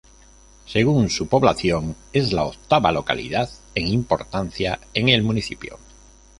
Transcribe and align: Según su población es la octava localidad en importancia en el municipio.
Según 0.65 1.11
su 1.11 1.27
población 1.27 1.95
es 2.11 2.33
la 2.33 2.41
octava 2.45 2.91
localidad 2.91 3.51
en 3.75 3.85
importancia 3.85 4.79
en 4.95 5.09
el 5.09 5.21
municipio. 5.21 5.77